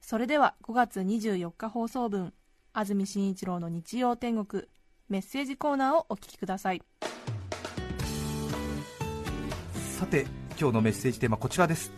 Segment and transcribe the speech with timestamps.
[0.00, 2.32] それでは5月24日放送分
[2.72, 4.64] 安住紳一郎の日曜天国
[5.08, 6.82] メッセージコーナーをお聞きください。
[9.98, 10.26] さて
[10.60, 11.92] 今日のメッセージテーマこちらです。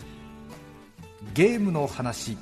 [1.34, 2.36] ゲームの話。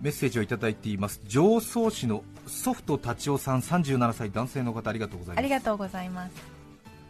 [0.00, 1.20] メッセージをいただいています。
[1.24, 5.38] 常総市のソフト達夫さん37歳男性の方ありがとうございます。
[5.38, 6.32] ありがとうございます。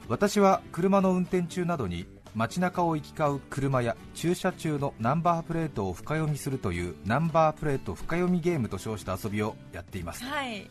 [0.08, 10.24] 私は車の運転中などに街中を行き交う車や駐車中のナンバープレートを深読みするというナンバープレート深読みゲームと称した遊びをやっています。
[10.24, 10.68] はい。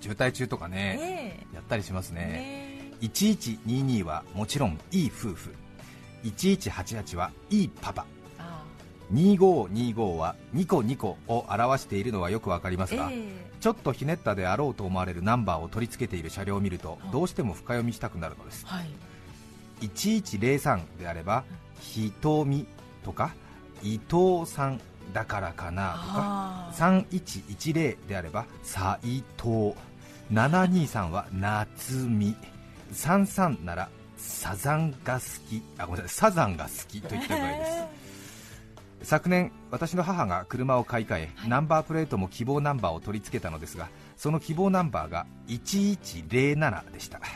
[0.00, 1.56] 渋滞中とかね、え。
[1.56, 2.18] やったりしますえ。
[2.20, 5.54] ねね1122はもちろんいい夫婦。
[6.22, 8.06] 1188はいいパパ。
[8.38, 8.62] あ
[9.12, 13.46] 2525はニコニコを表しているのはよくわかりますが、ええ。
[13.58, 18.64] ちょっとひねったであろうと思われるナンバーを取り付けている車両を見るとあどうしても深読みしたくなるのです。
[18.64, 19.15] はい
[19.80, 21.44] 1103であれば
[21.80, 22.66] 「ひとみ」
[23.04, 23.34] とか
[23.82, 24.80] 「伊藤さん
[25.12, 29.74] だからかな」とかあ3110であれば「斎藤」
[30.32, 32.34] 723は「夏美」
[32.92, 38.06] 33なら「サザンが好き」あごめんなさい「サザンが好き」と言ったぐらいです。
[39.02, 41.48] 昨年私の母が車を買い替え、はい。
[41.48, 47.18] ナンバープレートも希望ナンバーを取り付けたのですがその希望ナンバーが1107でした。
[47.18, 47.28] はい。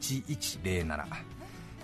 [0.00, 1.37] 1107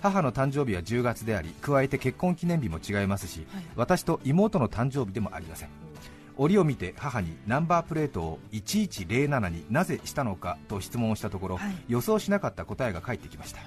[0.05, 3.63] 母の誕生日は10月であり加えて結婚記念日も違いますし、はい。
[3.75, 5.69] 私と妹の誕生日でもありません。
[6.37, 11.75] 折を見て母にナンバープレートを1107になぜしたのかと質問をしたところ、はい。
[11.87, 13.61] 予想しなかった答えが返ってきました。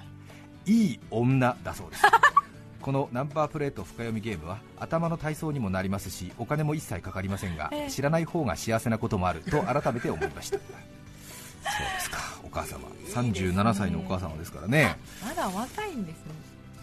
[0.66, 2.02] いい女だそうです。
[2.80, 7.90] このナンバープレート深読みゲームは頭の体操にもなりますしお金も一切かかりませんが、ええ。
[7.90, 10.58] 知らない方が幸せなこともあると改めて思いました。
[10.58, 12.17] そうですかお
[12.58, 12.88] 母様。
[13.08, 14.96] 37歳のお母様ですからね。
[15.24, 16.32] まだ若いんですね。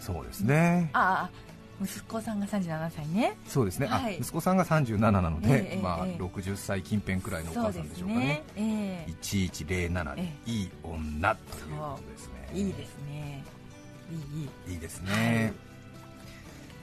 [0.00, 0.90] そうですね。
[0.92, 1.46] ああ
[1.82, 3.36] 息子さんが37歳ね。
[3.46, 4.16] そうですね、はい。
[4.16, 6.22] あ息子さんが37なので、ええまあ、ええ。
[6.22, 8.26] 60歳近辺くらいのお母さんでしょうかね。
[8.26, 8.42] ね。
[8.56, 12.32] え1107で、えいい女ということですね。
[12.54, 13.44] えいいですね。
[14.10, 14.72] いいいい。
[14.74, 15.52] いいですね、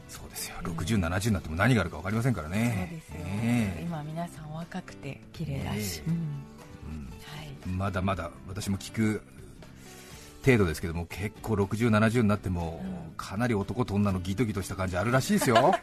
[0.09, 0.57] そうですよ。
[0.63, 3.81] 60、70になっても何があるか分かりませんからそうねですよ、ねえ。
[3.83, 6.11] 今皆さん若くて綺麗だし、ええ。
[6.11, 6.52] うん
[6.87, 7.09] うん。
[7.23, 9.21] はいまだまだ私も聞く
[10.45, 13.13] 程度ですけども結構60、70になっても、うん。
[13.15, 15.73] かなり男と女のギトギトした感じあるらしいですよ。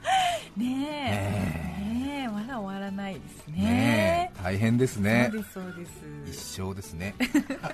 [0.56, 0.66] ねえ。
[0.66, 2.28] ねねえ。
[2.28, 3.62] まだ終わらないですね。
[3.62, 4.42] ねえ。
[4.42, 5.30] 大変ですね。
[5.32, 5.74] そうですそう
[6.26, 6.38] です。
[6.58, 7.14] 一生ですね。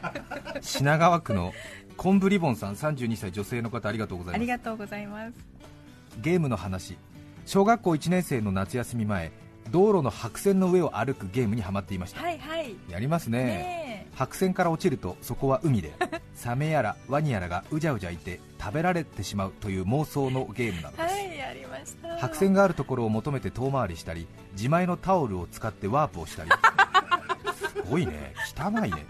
[0.62, 1.52] 品川区の
[1.96, 4.36] コンブリボンさん32歳女性の方ありがとうございます。
[4.36, 5.32] ありがとうございます。
[6.20, 6.96] ゲームの話。
[7.46, 9.32] 小学校1年生の夏休み前
[9.70, 12.76] 道路の白線の上を歩くゲームにはまっていました、はいはい。
[12.88, 13.38] やりますね。
[13.44, 15.92] ね白線から落ちるとそこは海で
[16.34, 22.18] サメやらワニやらがうじゃうじゃいて食べられてしまうという妄想のゲームなのえです、はいやりました。
[22.18, 26.50] 白線があるところを求めて遠回りしたり自前のタオルを使ってワープをしたり。
[27.74, 28.34] すごいね。
[28.56, 29.06] 汚いね。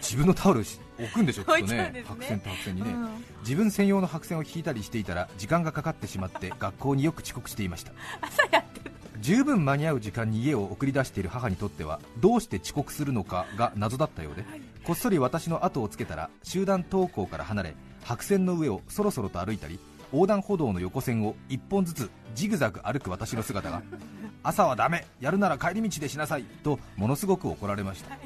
[0.00, 1.90] 自分のタオルし置くんでしょきっとね。
[1.92, 2.04] ね。
[2.06, 3.24] 白線と白線にね、うん。
[3.40, 7.92] 自分専用の白線を引いたりしていたら時間がかかってしまって学校によく遅刻していました。
[8.20, 8.64] 朝やっ
[9.20, 14.44] 十分間に合う時間に家を送り出している母にとってはどうして遅刻するのかが謎だったようで
[14.84, 19.78] こっそり私の後をつけたら集団登校から離れ白線の上をそろそろと歩いたり
[20.12, 23.82] 横断歩道の横線を1本ずつジグザグ歩く私の姿が
[24.42, 28.16] 朝はダメやるなら帰り道でしなさいとものすごく怒られました。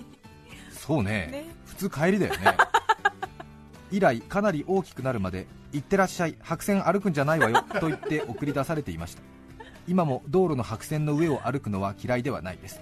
[0.71, 1.29] そうね。
[1.31, 1.45] ね。
[1.65, 2.57] 普通帰りだよね。
[3.91, 9.23] 以来かなり大きくなるまで行ってらっしゃい白線歩くんじゃないわよと言って送り出されていました
[9.91, 12.81] 今も道路の白線の上を歩くのは嫌いではないです。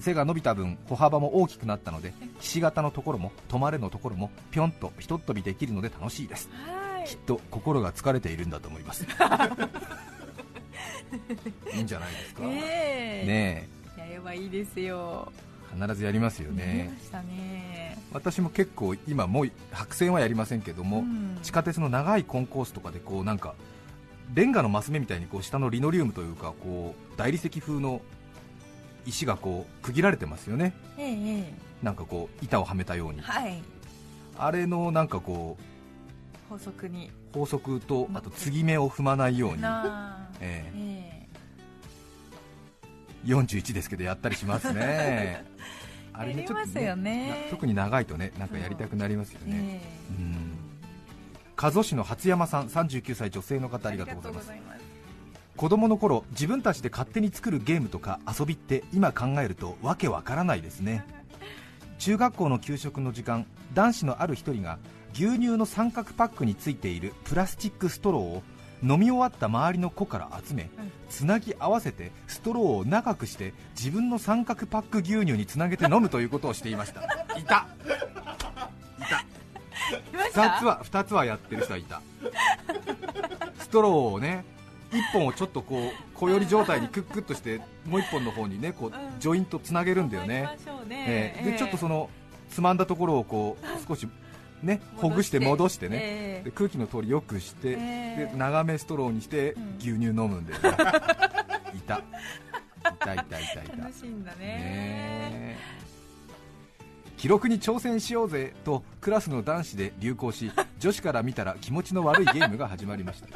[0.00, 6.50] 背が伸びた分歩幅も大きくなったのでひし形のところも止まれのところもぴょんとひとっ飛びできるので楽しいです。
[6.52, 7.08] はい。
[7.08, 9.06] きっと心が疲れているんだと思います。
[11.74, 12.42] いいんじゃないですか。
[12.42, 12.60] ねね
[13.26, 13.68] え。
[13.96, 15.32] えやればいいですよ。
[15.74, 16.94] 必ずやりますよね。
[17.26, 17.96] ね。
[18.12, 21.38] 私も結構今もう白線はやりませんけども、うん。
[21.42, 23.54] 地下鉄の長いコンコースとかでこうなんか
[24.34, 28.00] レンガのマス目みたいにこう下のリノリウムというかこう大理石風の
[29.04, 30.74] 石がこう区切られてますよね。
[30.96, 31.54] ええええ。
[31.82, 33.20] なんかこう板をはめたように。
[33.20, 33.62] はい。
[34.38, 35.58] あれのなんかこ
[36.48, 37.10] 法則に。
[37.34, 39.62] う法則とあと継ぎ目を踏まないように、
[40.40, 40.72] ええ。
[40.74, 41.28] え
[43.24, 45.44] 41ですけどやったりしますね。
[46.14, 46.42] あれね
[46.96, 49.80] ねな特に長いとねなんかやりたくなりますよね。
[49.82, 50.12] え。
[50.18, 50.61] うん
[51.62, 54.52] 加須市の初山さん39歳女性の方えありがとうございます。
[55.56, 61.06] 子供の頃自分たちで勝手に作るゲームとか遊びって今考えるとわけわからないですね。
[62.00, 64.80] 中学校の給食の時間男子のある一人が
[65.14, 68.42] 牛乳の三角パックについているプラスチックストローを
[68.82, 70.68] 飲み終わった周りの子から集め
[71.08, 77.02] つなぎ合わせてストローを長くして自分の三角パック牛乳につなげて飲むということをしていました。
[77.04, 77.91] いたいました
[80.12, 82.02] 2つは2つはやってる人はいた。
[83.58, 84.44] ストローをね
[84.92, 89.20] 1本をちょっとこう小寄り状態にクックッとしてもう1本の方にねこううん。
[89.20, 90.48] ジョイントつなげるんだよね、
[90.88, 91.06] ね。
[91.08, 91.50] ええ。
[91.52, 92.10] でちょっとそのの
[92.50, 94.06] つまんだところをこう少し
[94.62, 96.44] ねほぐして戻してね、ええ。
[96.44, 98.30] で空気の通りよくして、ええ。
[98.32, 99.76] で長めストローにしてうん。
[99.78, 100.68] 牛乳飲むんだよね、
[101.74, 101.96] いた。
[101.96, 102.02] い
[102.98, 103.76] たいたいたいた。
[103.76, 104.38] 楽しいんだね。
[104.38, 105.58] ね
[105.88, 105.91] え
[107.22, 113.28] 記録に挑戦しようぜとクラスの男子で流行し女子から見たら気持ちの悪いゲームが始まりました。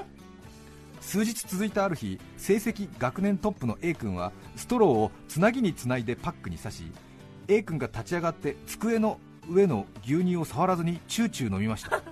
[1.00, 6.92] 数日続いたある日成績学年トップの A 君はストローをつなぎにつないでパックに刺し
[7.46, 12.02] A 君が立ち上がって机の上の牛乳を触らずにチューチュー飲みました。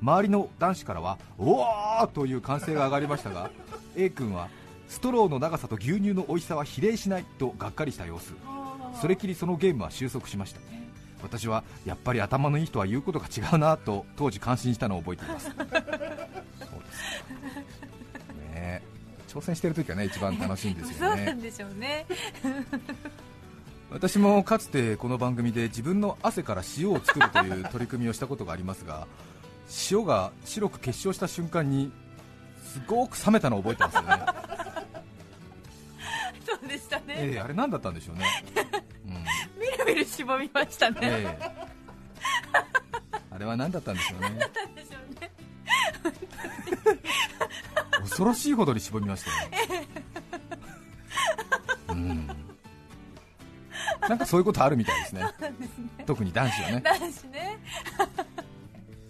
[0.00, 3.50] 周りの男子からはおーという歓声が上がりましたが
[3.96, 4.48] A 君は
[4.86, 8.32] ストローの長さと牛乳の美味しさは比例しないとがっかりした様子。
[9.00, 10.60] それきりそのゲームは収束しました。
[11.22, 15.46] 私はやっぱり頭のいい人は言うことが違うなと当時感心したのを覚えています。
[15.46, 15.80] そうです。
[18.52, 18.82] ね。
[19.28, 22.06] 挑戦してる時はね一番楽しいんですそうよねなんでしょうね。
[23.90, 29.08] 私もかつてこの番組で自分の汗から塩を作るという取り組みをしたことがありますが
[29.90, 31.90] 塩が白く結晶した瞬間に
[32.62, 34.08] すごく冷めたのを覚えてますよね。
[36.46, 38.24] そうでしたね、ええあれ何だったんでしょうね、
[39.06, 39.59] うん
[39.94, 41.50] みるみる絞みましたね、ええ。
[43.30, 44.30] あれは何だったんでしょうね。
[44.30, 44.40] ね。
[48.00, 49.50] 恐ろしいほどに絞みましたよ。
[49.50, 49.88] ね
[51.88, 52.26] うん。
[54.08, 55.24] なんかそういうことあるみたいですね。
[55.38, 55.54] すね。
[56.06, 56.80] 特に男子はね。
[56.80, 57.58] 男子ね。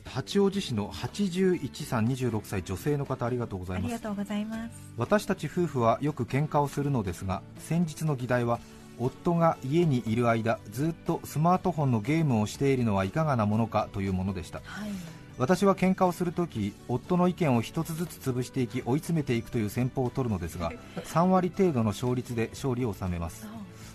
[0.04, 4.00] 八王子市の81さん26歳女性の方ありがとうございます。
[4.00, 4.72] とうございます。
[4.96, 8.58] 私たち夫婦はよく喧嘩をするのですが先日の議題は
[9.00, 14.60] 夫が家にいる間ずっとスマートフォンのゲームをしているのはいかがなものかというものでした。
[14.64, 14.90] はい。
[15.38, 20.70] 私は喧嘩をするとき夫の意見を一つずつ潰していき追い詰めていくという戦法を取るのですが
[21.06, 23.46] 3割程度の勝率で勝利を収めます。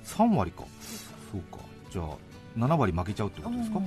[0.06, 0.64] 3割か。
[1.32, 1.64] そうか。
[1.92, 2.06] じゃあ
[2.58, 3.80] 7割負けちゃうってことですか？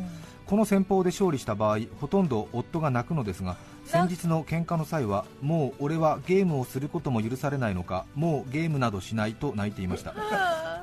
[0.47, 3.57] この戦法で勝利した場合ほとんど夫が泣くのですが
[3.89, 10.15] 先日の喧嘩の際はもう俺はゲームをすることも許されないのかもうゲームなどしないと泣いていました。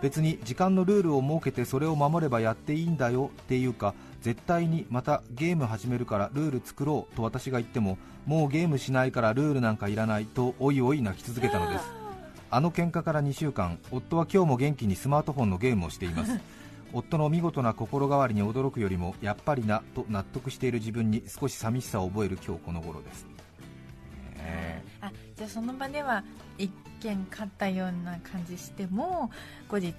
[0.02, 11.86] 別に時間のルールを設けてそれを守ればやっていいんだよっていうか絶対にまたゲーム始めるからルール作ろうと私が言ってももうゲームしないからルールなんかいらないとおいおい泣き続けたのです。
[12.50, 12.60] あ。
[12.60, 16.40] の喧嘩から2週間夫は今日も元気にスマートフォンのゲームをしています
[16.94, 23.26] 夫の見事な心変わりに驚くよりもやっぱりなと納得している自分に少し寂しさを覚える今日この頃です、
[24.38, 26.24] ねあじゃあその場では
[26.58, 26.72] 一
[27.02, 29.30] 見勝ったような感じしても
[29.68, 29.94] 後日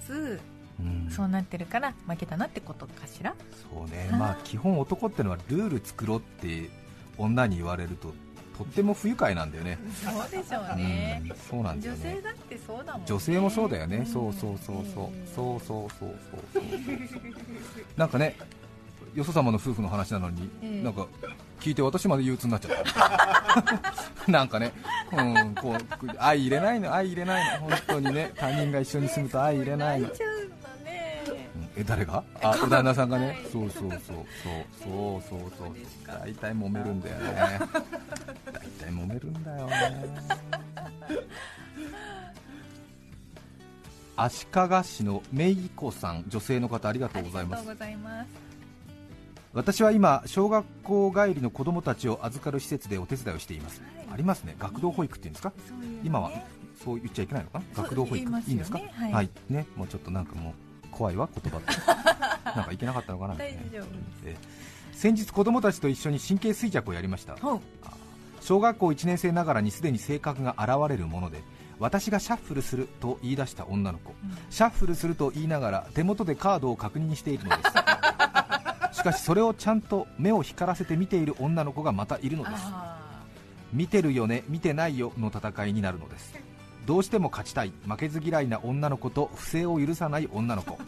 [0.78, 1.08] うん。
[1.10, 3.34] そうなってるから負けたなってことかしら？
[3.70, 4.08] そうね。
[4.12, 6.68] まあ基本男ってのはルール作ろうって
[7.18, 8.12] 女に言われると
[8.56, 9.78] とっても不愉快なんだよね。
[10.02, 11.22] そうでしょうね。
[11.28, 12.00] うんそうなんだよね。
[12.02, 14.06] 女性だってそうだもん、ね、女性もそうだよね、ん。
[14.06, 15.04] そうそうそうそう。
[15.06, 16.40] ええそうそうそうそう。
[16.54, 16.62] そう
[17.96, 18.36] なんかね
[19.14, 20.82] よそ様の夫婦の話なのに、ええ。
[20.82, 21.06] なんか
[21.60, 24.30] 聞いて私まで憂鬱になっちゃった。
[24.32, 24.72] なんかね、
[25.12, 27.68] うん、こう相入れないの愛入れないの。
[27.68, 30.08] 本当にね他人が一緒に住むと相入れないの
[31.76, 32.24] え誰が？
[32.42, 33.36] あお旦那さんがね、はい。
[33.52, 34.00] そうそうそう。
[34.00, 34.24] そう
[34.80, 34.86] そ
[35.18, 35.76] うそうそう。
[36.06, 37.60] 大体揉めるんだよね。
[38.50, 40.06] 大体揉めるんだよね。
[44.16, 46.24] 足利市のめいこさん。
[46.28, 47.60] 女性の方ありがとうございます。
[47.60, 48.28] ありがとうございます。
[49.52, 54.08] 私は今小学校帰りの子供たちを預かる施設でお手伝いをしています、はい。
[54.12, 54.54] ありますね。
[54.58, 55.52] 学童保育っていうんですか？
[56.04, 56.30] 今は
[56.82, 57.64] そう言っちゃいけないのかな？
[57.82, 58.30] 学童保育。
[58.30, 58.78] 言いいいんですか？
[58.78, 59.30] はい。
[59.48, 59.66] ね。
[59.76, 60.54] もうちょっとなんかもう
[60.96, 61.72] 怖いわ言葉って。
[62.56, 63.62] なんかいけなかったのかなみたいな。
[63.62, 63.84] 大丈夫
[64.24, 64.36] え
[64.92, 67.36] 先日子供たちと一緒に神経衰弱をやりました。
[68.40, 71.42] 小学校1年生ながらにすでに性格が現れるもので
[71.80, 74.36] 私がシャッフルすると言い出した女の子、うん。
[74.48, 77.70] シャッフルすると言いながら手元でカードを確認しているのです。
[79.00, 82.62] しかしそれをちゃんと目を光らせて見ている女の子がまたいるのです。
[82.64, 82.96] あ。
[83.72, 86.34] 見てるよね見てないよの戦いになるのです
[86.86, 90.78] どうしても勝ちたい負けず嫌いな女の子と不正を許さない女の子。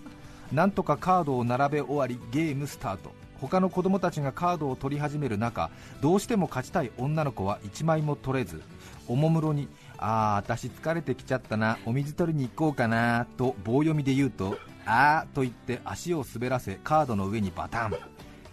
[0.52, 3.12] なんとかカードを並べ終わりゲームスタート。
[3.40, 8.60] 他の子供たちがカードを取り始める中どうしても勝ちたい女の子は1枚も取れず
[9.06, 17.94] おもむろにあー私疲れてきちゃったなお水取りに行こうかなと棒読みで言うとあーと言って足を滑らせカードの上にバタン。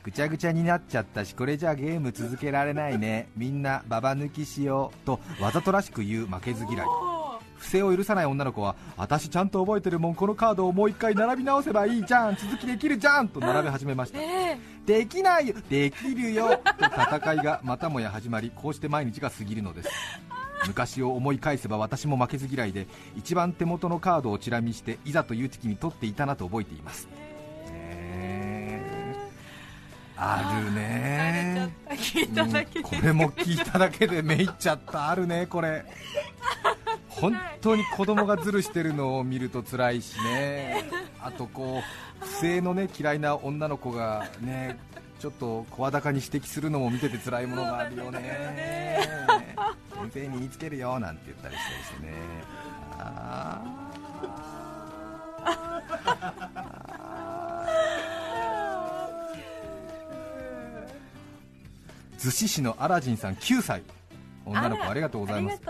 [0.04, 3.30] ぐちゃぐちゃになっちゃったしこれじゃゲーム続けられないね。
[3.36, 7.15] みんなババ抜きしようとわざとらしく言う負けず嫌い。
[7.58, 14.20] 不正を許さない女の子は私ちゃんと覚えてるもんこのカードをもう一回並び直せばいいじゃん続きできるじゃんと並べ始めました。
[14.22, 14.58] え。
[14.86, 16.86] できないよできるよと
[17.18, 19.90] 戦いがまたもや始まりこうして毎日が過ぎるのです。
[20.68, 27.08] 昔を思い返せば私も負けず嫌いで一番手元のカードをチラ見していざという時に取っていたなと覚えています、
[30.18, 32.80] あるね聞いただけで。
[32.80, 35.10] うんこれも聞いただけでめいっちゃった。
[35.10, 35.86] あるねこれ
[37.20, 40.84] 本当に子供がズルしてるのを見ると辛いしね。
[41.22, 41.82] あとこ
[42.22, 44.78] う不正のね嫌いな女の子がね
[45.20, 49.00] ちょっと声高に指摘するのも見てて辛いものがあるよね。
[49.96, 52.14] 先生に言いつけるよなんて言ったりしたりしてね。
[53.00, 53.86] あー。
[62.20, 63.84] 逗子市のアラジンさん9歳。
[64.46, 65.62] 女の子ありがとうございます。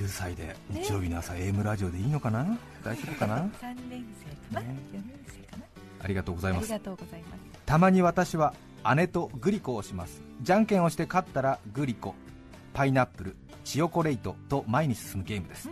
[0.00, 2.58] 9歳で日曜日の朝 AM ラジオでいいのかな？
[2.82, 3.46] 大丈夫かな？
[3.60, 4.02] 三年
[4.50, 4.76] 生かな、ね。
[4.94, 5.64] 四年生かな？
[6.02, 6.80] ありがとうございます。
[7.66, 8.54] たまに私は
[8.96, 10.22] 姉とグリコをします。
[10.40, 12.14] じゃんけんをして勝ったらグリコ
[12.72, 15.68] パイナップルチヨコレイトと前に進むゲームです。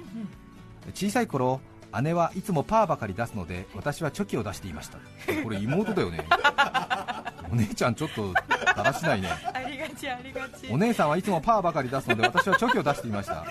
[0.93, 1.63] 小さい頃
[2.03, 4.99] 姉はいつもパーばかり出すので私はチョキを出していました。
[5.43, 6.27] これ妹だよね。
[7.51, 9.31] お姉ちゃんちょっとだらしないね。
[9.55, 10.71] ありがちありがち。
[10.71, 13.47] お姉さんはいつもパーばかり出すので私はチョキを出していました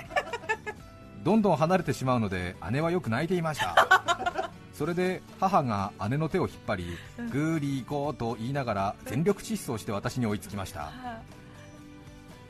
[1.23, 4.51] どんどん離れてしまうので姉はよく泣いていました。
[4.73, 6.97] それで母が姉の手を引っ張り
[7.31, 10.91] グーリーゴーと言いながら全力疾走して私に追いつきました。
[11.03, 11.21] あ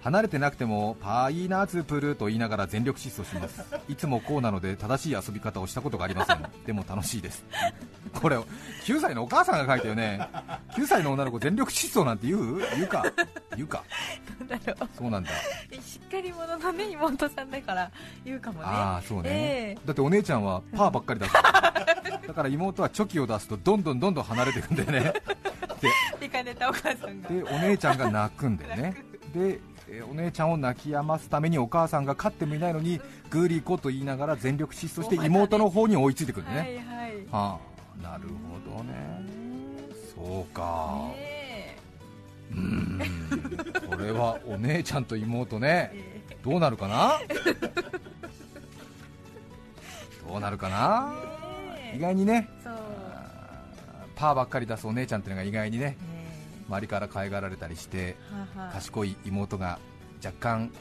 [0.04, 3.64] 離れてなくてもパイナツプルと言いながら全力疾走します。
[3.90, 6.46] いつもこうなので正しい遊び方をしたことがありません。
[6.66, 7.44] でも楽しいです
[8.14, 10.20] これ9歳のお母さんが書いたよね。
[10.72, 12.60] 9歳の女の子全力疾走なんて言う？
[12.76, 13.04] 言うか。
[13.56, 13.84] 言うか。
[14.98, 15.30] そうなんだ。
[15.82, 17.92] しっかり者のね妹さんだから
[18.24, 18.66] 言うかもね。
[18.68, 19.80] ああそうね、ええ。
[19.86, 21.42] だってお姉ちゃんはパーばっかり出すだ
[22.34, 25.14] から妹はチョキを出すとどんどんどんどん離れていくんだよね。
[26.22, 27.30] 見かねたお母さんが。
[27.30, 28.96] でお姉ちゃんが泣くんだよね。
[29.34, 29.60] で
[29.90, 33.00] えーお姉ちゃんを泣き止ますためにお母さんが勝ってもいないのに
[33.30, 37.16] グーリーコと言いながら全力疾走して妹の方に追いついてくるんだね、はいはい。
[37.32, 37.67] はあ
[38.01, 38.94] なるほどね。
[40.16, 41.10] そうか。
[41.16, 41.77] ね
[42.51, 43.01] うーん。
[43.89, 45.92] これはお姉ちゃんと妹ね。
[45.94, 46.38] ええ。
[46.44, 47.20] どうなるかな？
[50.27, 51.13] どうなるかな？
[51.96, 52.50] 意外にね。
[54.16, 55.98] パーばっかり出すお姉ちゃんっていうのが意外にねね
[56.68, 58.16] 周りから可愛がられたりして
[58.74, 59.77] 賢い妹が
[60.25, 60.72] 若干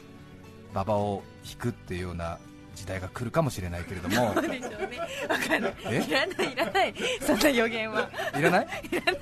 [0.71, 2.39] 馬場を引くっていうような
[2.77, 4.33] 時代が来るかもしれないけれども。
[4.35, 4.99] そうでしょうね。
[5.27, 5.73] わかる。
[5.85, 6.05] え？
[6.07, 6.93] いらないいらない。
[7.21, 8.09] そんな予言は。
[8.37, 8.67] いらない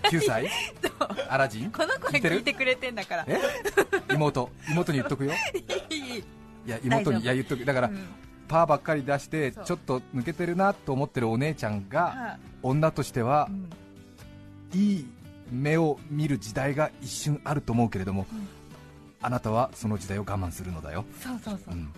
[0.04, 0.50] ？9歳？
[1.30, 1.72] アラジン？
[1.72, 3.26] この子が聞いてくれてんだから。
[3.28, 3.40] え？
[4.10, 4.52] 妹？
[4.70, 5.32] 妹に言っとくよ。
[5.90, 6.24] いいい
[6.68, 7.64] や妹にいや言っとく。
[7.64, 8.06] だから、うん。
[8.48, 14.80] パーばっかり出してちょっと抜けてるなと思ってるお姉ちゃんがは女としてはうん。
[14.80, 15.08] いい
[15.50, 18.28] 目を見る時代が一瞬あると思うけれども、ん。
[19.22, 21.74] あなたはその時代を我慢するのだよ、そうそうそう。
[21.74, 21.90] うん、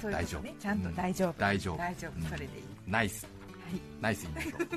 [0.00, 0.22] そういうことね。
[0.22, 0.62] 大丈夫。
[0.62, 1.34] ちゃんと大丈夫。
[1.38, 1.76] 大丈夫。
[1.78, 2.24] 大丈うん。
[2.24, 2.50] 夫それでいい。
[2.86, 3.24] ナイス。
[3.24, 3.80] はい。
[4.00, 4.40] ナイス妹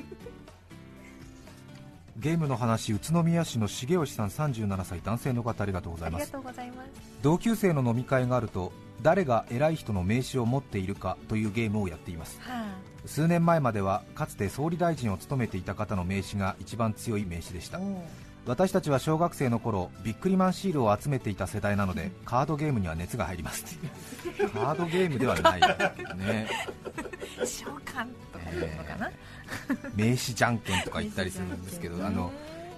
[2.16, 6.32] ゲームの話宇都宮市の重吉さん37歳男性の方ありがとうございます。
[7.22, 8.72] 同級生の飲み会があると
[9.02, 12.38] 誰が偉い人の名刺を持っているかというゲームをやっています。
[12.42, 12.66] は
[13.06, 17.80] 数年前まではかつて総理大臣を務めていた方の名刺が一番強い名刺でした
[18.50, 23.78] 私たちは小学生の頃ビックリマンシールを集めていた世代なのでカードゲームには熱が入ります。
[24.52, 25.60] カードゲームではない
[26.16, 26.48] ね。
[27.44, 29.12] 召喚とかいうのかな、
[29.94, 32.32] 名刺じゃんけんとか言ったりするんですけど、あの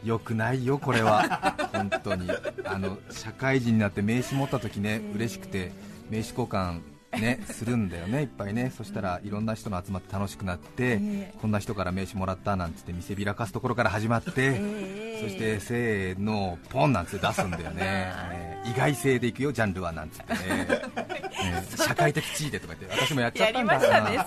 [0.04, 1.56] よくないよ、これは。
[1.72, 2.30] 本当に。
[2.66, 5.72] あの社会人になって名刺持った時ねええ嬉しくて
[6.10, 6.82] 名刺交換
[7.19, 11.35] ねするんだよね、いっぱいね、そしたらいろんな人の集まって楽しくなって、ええ。
[11.40, 14.61] こんな人から名刺もらったなんつって見せびらかすところから始まって、え
[15.21, 15.23] え。
[15.23, 18.73] そしてせーの、ポンなんつって出すんだよね、えー。
[18.73, 24.19] 意外性でいくよ、ジャンルはなんつってね、 ね社会的地位でとか言って、私もやっちゃやりったんだましたね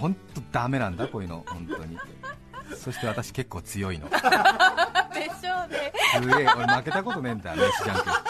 [0.00, 0.40] 本当。
[0.52, 1.98] ダメなんだこういうの本当に。
[2.76, 4.08] そして私結構強いの。
[4.10, 5.92] でしょうね。
[6.14, 8.27] すげえ俺負けたことねえんだ名刺じゃんけん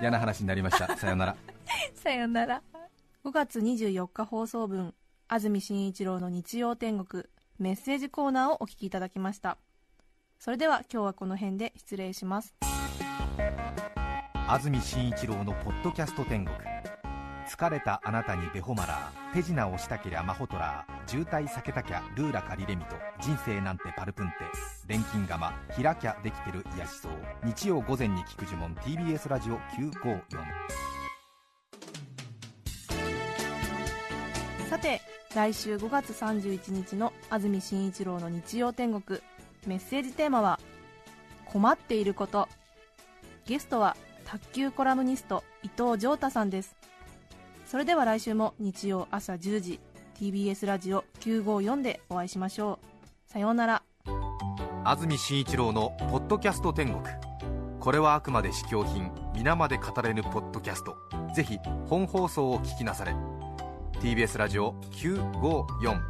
[0.00, 0.96] 嫌な話になりました。
[0.96, 1.36] さようなら。
[1.94, 2.62] さよなら。
[3.24, 4.94] 5月24日放送分
[5.28, 7.24] 安住紳一郎の日曜天国
[7.58, 9.58] メッセージコーナーをお聞きいただきました。
[10.38, 12.54] それでは今日はこの辺で失礼します。
[14.48, 16.56] 安住紳一郎のポッドキャスト天国
[17.50, 19.10] 疲れたあなたにベホマラ。
[19.32, 24.34] ー手品をしたけりゃマホトラー渋滞避けたきゃルーラかリレミと人生なんてパルプンテ。
[24.86, 27.12] 錬金釜開きゃできてる癒しそう
[27.44, 30.20] 日曜午前に聞く呪文 TBS ラジオ954
[34.68, 35.00] さて
[35.34, 39.20] 来週5月31日の安住紳一郎の日曜天国。
[39.66, 40.60] メッセージテーマは
[41.46, 42.48] 「困っていること」
[43.44, 46.79] ゲストは卓球コラムニスト伊藤浄太さんです。
[47.70, 49.78] それでは来週も日曜朝10時
[50.18, 53.30] TBS ラジオ954でお会いしましょう。
[53.32, 53.84] さようなら。
[54.82, 57.00] 安住紳一郎の「ポッドキャスト天国」
[57.78, 60.96] これはあくまで試供品皆まで語れぬポッドキャスト。
[61.32, 63.14] ぜひ本放送を聞きなされ。
[64.00, 66.00] TBS ラジオ954